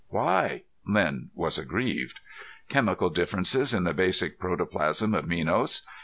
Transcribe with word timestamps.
"Why?" 0.07 0.63
Len 0.87 1.29
was 1.35 1.59
aggrieved. 1.59 2.21
"Chemical 2.69 3.11
differences 3.11 3.71
in 3.71 3.83
the 3.83 3.93
basic 3.93 4.39
protoplasm 4.39 5.13
of 5.13 5.27
Minos. 5.27 5.85